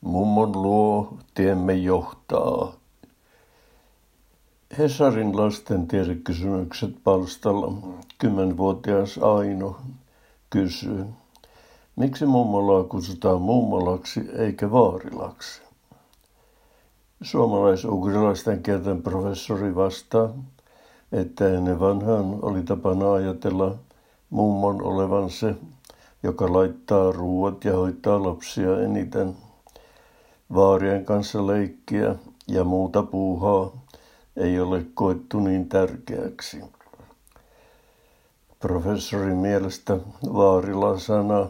[0.00, 2.72] Mummon luo tiemme johtaa.
[4.78, 7.72] Hesarin lasten tiedekysymykset palstalla
[8.18, 9.76] kymmenvuotias Aino
[10.50, 11.04] kysyy,
[11.96, 15.62] miksi mummolaa kutsutaan mummolaksi eikä vaarilaksi?
[17.22, 20.28] Suomalais-ugrilaisten kielten professori vastaa,
[21.12, 23.74] että ennen vanhaan oli tapana ajatella
[24.30, 25.54] mummon olevan se,
[26.22, 29.36] joka laittaa ruuat ja hoitaa lapsia eniten.
[30.54, 32.14] Vaarien kanssa leikkiä
[32.48, 33.70] ja muuta puuhaa
[34.36, 36.64] ei ole koettu niin tärkeäksi.
[38.60, 39.98] Professorin mielestä
[40.32, 41.46] vaarila-sana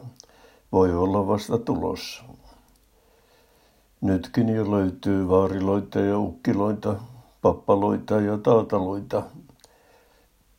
[0.72, 2.22] voi olla vasta tulossa.
[4.00, 6.96] Nytkin jo löytyy vaariloita ja ukkiloita,
[7.42, 9.22] pappaloita ja taataloita,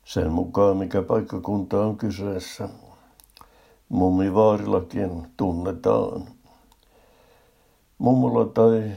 [0.06, 2.70] sen mukaan mikä paikkakunta on kyseessä.
[3.90, 6.41] Mummivaarilakin tunnetaan.
[8.02, 8.92] Mummola tai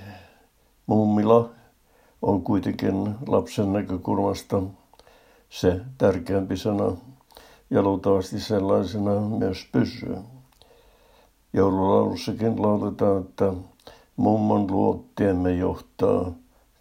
[0.87, 1.51] mummila
[2.23, 4.63] on kuitenkin lapsen näkökulmasta
[5.51, 6.97] se tärkeämpi sana
[7.71, 10.17] ja luultavasti sellaisena myös pysyy.
[11.53, 13.53] Joululaulussakin lauletaan, että
[14.17, 16.33] mummon luottiemme johtaa,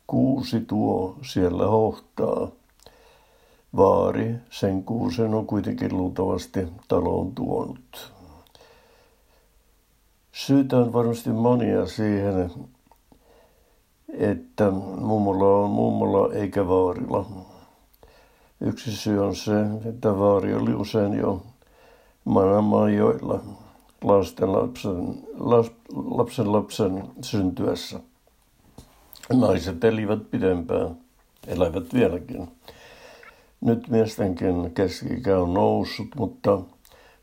[0.07, 2.47] kuusi tuo siellä hohtaa.
[3.75, 8.13] Vaari sen kuusen on kuitenkin luultavasti taloon tuonut.
[10.33, 12.51] Syytä on varmasti monia siihen,
[14.13, 17.25] että mummola on mummola eikä vaarilla.
[18.61, 19.51] Yksi syy on se,
[19.89, 21.41] että vaari oli usein jo
[22.25, 23.39] manamaajoilla
[24.03, 27.99] lasten lapsen, las, lapsen lapsen syntyessä.
[29.33, 30.97] Naiset elivät pidempään,
[31.47, 32.47] elävät vieläkin.
[33.61, 36.61] Nyt miestenkin keski on noussut, mutta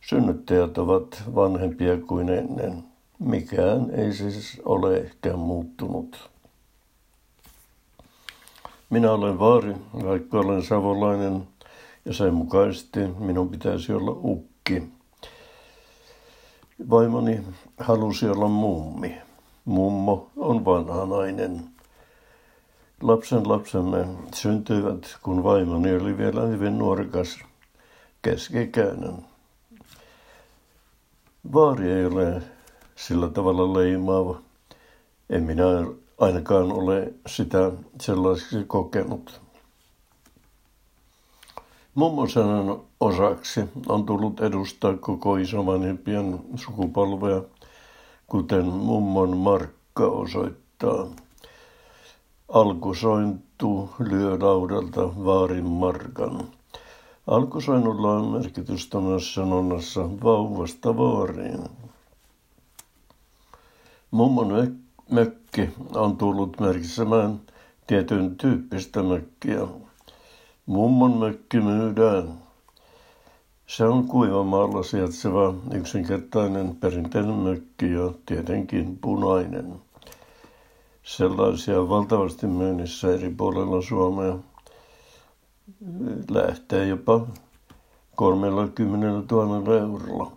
[0.01, 2.90] synnyttäjät ovat vanhempia kuin ennen.
[3.21, 6.31] Mikään ei siis ole ehkä muuttunut.
[8.91, 11.49] Minä olen vaari, vaikka olen savolainen,
[12.05, 14.83] ja sen mukaisesti minun pitäisi olla ukki.
[16.91, 17.41] Vaimoni
[17.79, 19.19] halusi olla mummi.
[19.65, 21.65] Mummo on vanha nainen.
[23.03, 27.39] Lapsen lapsemme syntyivät, kun vaimoni oli vielä hyvin nuorikas,
[28.23, 29.15] keskikäinen.
[31.53, 32.43] Vaari ei ole
[33.07, 34.41] sillä tavalla leimaava.
[35.31, 35.65] En minä
[36.19, 39.41] ainakaan ole sitä sellaiseksi kokenut.
[41.95, 47.43] Mummosanan osaksi on tullut edustaa koko isovanhempien sukupolvea,
[48.27, 51.07] kuten mummon markka osoittaa.
[52.49, 56.49] Alkusointu lyö laudalta vaarin markan.
[57.27, 61.61] Alkusoinnulla on merkitystä myös sanonnassa vauvasta vaariin.
[64.11, 64.77] Mummon
[65.11, 67.41] mökki on tullut merkitsemään
[67.87, 69.61] tietyn tyyppistä mökkiä.
[70.67, 72.35] Mummon mökki myydään.
[73.67, 79.75] Se on kuivamaalla sijaitseva yksinkertainen perinteinen mökki ja tietenkin punainen.
[81.03, 84.39] Sellaisia on valtavasti myynnissä eri puolilla Suomea.
[86.31, 87.27] Lähtee jopa
[88.17, 90.33] 30 000 eurolla.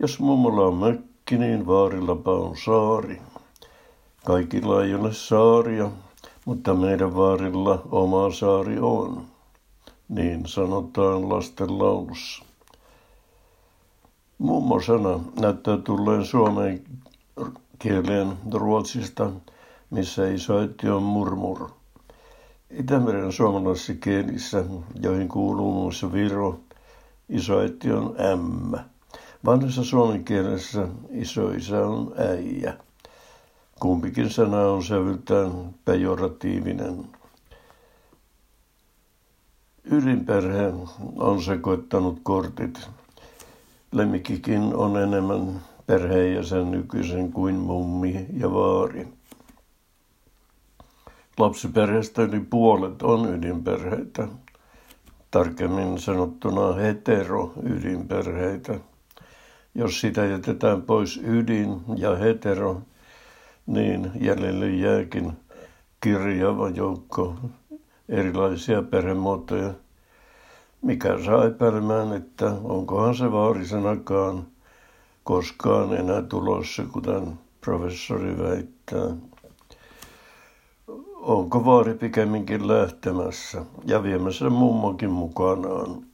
[0.00, 3.20] Jos mummolla on mökki, niin vaarillapa on saari.
[4.24, 5.90] Kaikilla ei ole saaria,
[6.44, 9.24] mutta meidän vaarilla oma saari on.
[10.08, 12.44] Niin sanotaan lasten laulussa.
[14.38, 16.84] Mummo-sana näyttää tulleen suomen
[17.78, 19.30] kieleen ruotsista,
[19.90, 21.70] missä isoäiti on murmur.
[22.70, 24.64] Itämeren suomalaisissa kielissä,
[25.02, 26.60] joihin kuuluu muissa Viro,
[27.28, 28.84] isoäiti on ämmä.
[29.44, 32.76] Vanhassa suomen kielessä isoisä on äijä.
[33.80, 37.04] Kumpikin sana on sävyltään pejoratiivinen.
[39.84, 40.72] Ydinperhe
[41.16, 42.88] on sekoittanut kortit.
[43.92, 49.08] Lemmikkikin on enemmän perheenjäsen nykyisen kuin mummi ja vaari.
[51.38, 54.28] Lapsiperheestä yli puolet on ydinperheitä,
[55.30, 58.80] tarkemmin sanottuna hetero-ydinperheitä.
[59.78, 62.80] Jos sitä jätetään pois ydin ja hetero,
[63.66, 65.32] niin jäljelle jääkin
[66.00, 67.34] kirjava joukko
[68.08, 69.70] erilaisia perhemuotoja,
[70.82, 74.46] mikä saa epäilemään, että onkohan se vaarisanakaan
[75.24, 79.16] koskaan enää tulossa, kuten professori väittää.
[81.16, 86.07] Onko vaari pikemminkin lähtemässä ja viemässä mummokin mukanaan?